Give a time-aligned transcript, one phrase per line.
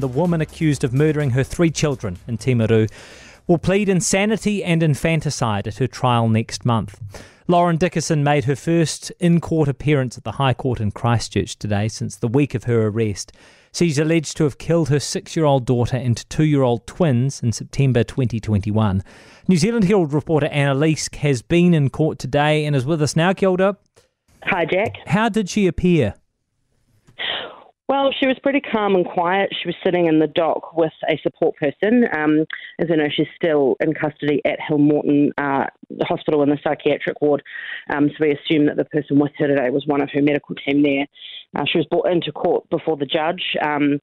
[0.00, 2.90] The woman accused of murdering her three children in Timaru
[3.46, 6.98] will plead insanity and infanticide at her trial next month.
[7.46, 11.86] Lauren Dickason made her first in court appearance at the High Court in Christchurch today
[11.86, 13.32] since the week of her arrest.
[13.74, 17.42] She's alleged to have killed her six year old daughter and two year old twins
[17.42, 19.04] in September 2021.
[19.48, 23.16] New Zealand Herald reporter Anna Leask has been in court today and is with us
[23.16, 23.34] now.
[23.34, 23.76] Kia ora.
[24.44, 24.94] Hi, Jack.
[25.06, 26.14] How did she appear?
[27.90, 29.50] Well, she was pretty calm and quiet.
[29.50, 32.04] She was sitting in the dock with a support person.
[32.16, 32.46] Um,
[32.78, 35.66] as I know, she's still in custody at Hillmorton uh,
[36.02, 37.42] Hospital in the psychiatric ward.
[37.92, 40.54] Um, so we assume that the person with her today was one of her medical
[40.54, 41.04] team there.
[41.56, 43.98] Uh, she was brought into court before the judge, um,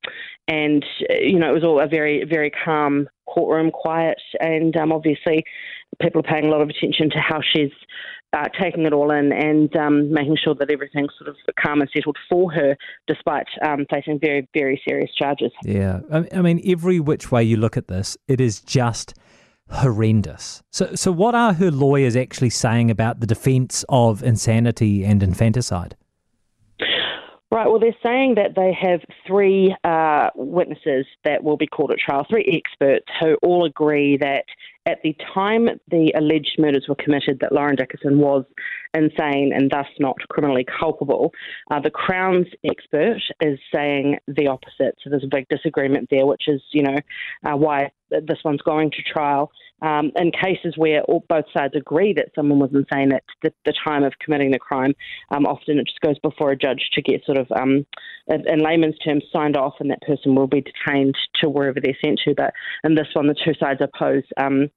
[0.50, 5.46] and you know it was all a very, very calm courtroom, quiet, and um, obviously
[6.02, 7.72] people are paying a lot of attention to how she's
[8.38, 11.90] uh, taking it all in and um, making sure that everything's sort of calm and
[11.96, 12.78] settled for her,
[13.08, 15.52] despite um, facing very, very serious charges.
[15.64, 19.14] Yeah, I mean, every which way you look at this, it is just
[19.70, 20.62] horrendous.
[20.72, 25.96] So, so what are her lawyers actually saying about the defence of insanity and infanticide?
[27.58, 31.98] Right, well, they're saying that they have three uh, witnesses that will be called at
[31.98, 34.44] trial, three experts who all agree that
[34.86, 38.46] at the time the alleged murders were committed, that Lauren Dickason was
[38.94, 41.34] insane and thus not criminally culpable.
[41.72, 44.96] Uh, the Crown's expert is saying the opposite.
[45.04, 46.98] So there's a big disagreement there, which is, you know,
[47.44, 49.52] uh, why this one's going to trial.
[49.82, 53.74] Um, in cases where all, both sides agree that someone was insane at the, the
[53.86, 54.94] time of committing the crime,
[55.30, 57.86] um, often it just goes before a judge to get sort of, um,
[58.28, 62.20] in layman's terms, signed off, and that person will be detained to wherever they're sent
[62.26, 62.34] to.
[62.36, 64.70] But in this one, the two sides oppose um,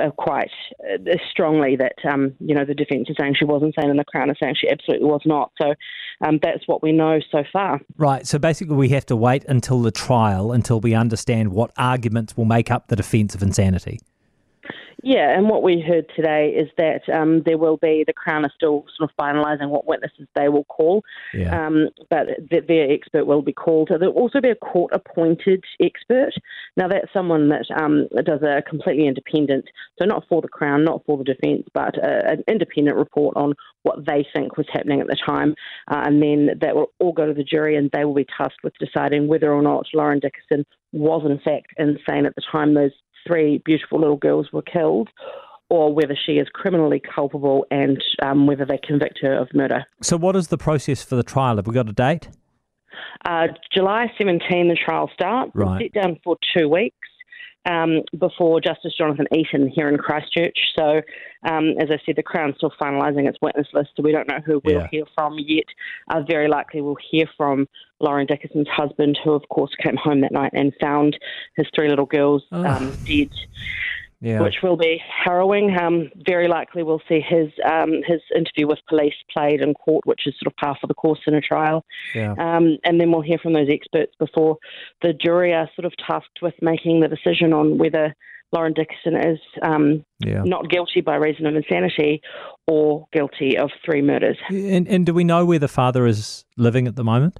[0.00, 0.50] uh, quite
[0.84, 0.98] uh,
[1.30, 4.30] strongly that um, you know the defence is saying she was insane and the Crown
[4.30, 5.52] is saying she absolutely was not.
[5.60, 5.74] So
[6.20, 7.80] um, that's what we know so far.
[7.96, 8.26] Right.
[8.26, 12.44] So basically, we have to wait until the trial until we understand what arguments will
[12.44, 14.00] make up the defence of insanity.
[15.06, 18.50] Yeah, and what we heard today is that um, there will be the Crown are
[18.56, 21.64] still sort of finalising what witnesses they will call, yeah.
[21.64, 23.88] um, but th- their expert will be called.
[23.88, 26.32] There will also be a court-appointed expert.
[26.76, 31.04] Now that's someone that um, does a completely independent, so not for the Crown, not
[31.06, 35.06] for the defence, but a, an independent report on what they think was happening at
[35.06, 35.54] the time,
[35.88, 38.64] uh, and then that will all go to the jury, and they will be tasked
[38.64, 42.90] with deciding whether or not Lauren Dickason was in fact insane at the time those
[43.26, 45.08] three beautiful little girls were killed,
[45.68, 49.84] or whether she is criminally culpable and um, whether they convict her of murder.
[50.02, 51.56] So, what is the process for the trial?
[51.56, 52.28] Have we got a date?
[53.24, 55.50] Uh, July 17, the trial starts.
[55.54, 55.82] Right.
[55.82, 56.96] Set down for two weeks.
[57.68, 60.56] Um, before Justice Jonathan Eaton here in Christchurch.
[60.78, 61.02] So,
[61.48, 64.38] um, as I said, the Crown's still finalising its witness list, so we don't know
[64.46, 64.88] who we'll Yeah.
[64.90, 65.64] hear from yet.
[66.08, 67.66] Uh, very likely we'll hear from
[67.98, 71.18] Lauren Dickason's husband, who, of course, came home that night and found
[71.56, 72.64] his three little girls Oh.
[72.64, 73.30] um, dead.
[74.26, 74.40] Yeah.
[74.42, 75.76] which will be harrowing.
[75.80, 80.22] Um, very likely, we'll see his um, his interview with police played in court, which
[80.26, 81.84] is sort of par for the course in a trial.
[82.14, 82.32] yeah.
[82.32, 84.56] Um, and then we'll hear from those experts before
[85.02, 88.14] the jury are sort of tasked with making the decision on whether
[88.52, 90.42] Lauren Dickason is um, Yeah.
[90.44, 92.20] not guilty by reason of insanity
[92.66, 94.38] or guilty of three murders.
[94.48, 97.38] And, and do we know where the father is living at the moment?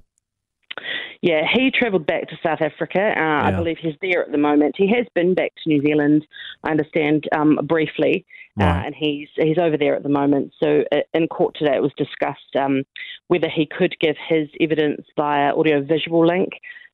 [1.21, 3.13] Yeah, he travelled back to South Africa.
[3.17, 4.75] Uh, I believe he's there at the moment.
[4.77, 6.25] He has been back to New Zealand,
[6.63, 8.65] I understand, um, briefly, Right.
[8.67, 10.53] uh, and he's he's over there at the moment.
[10.63, 12.83] So uh, in court today, it was discussed um,
[13.27, 16.49] whether he could give his evidence via audio-visual link.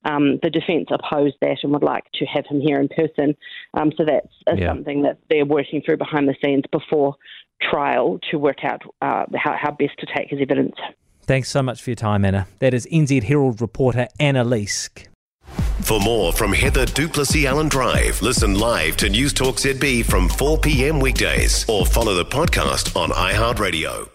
[0.06, 3.36] Um, the defence opposed that and would like to have him here in person.
[3.74, 4.68] Um, so that's uh, Yeah.
[4.68, 7.16] something that they're working through behind the scenes before
[7.62, 10.76] trial to work out uh, how, how best to take his evidence.
[11.26, 12.48] Thanks so much for your time, Anna.
[12.60, 15.08] That is NZ Herald reporter Anna Leask.
[15.82, 21.00] For more from Heather du Plessis-Allen Drive, listen live to Newstalk ZB from 4 p.m.
[21.00, 24.13] weekdays or follow the podcast on iHeartRadio.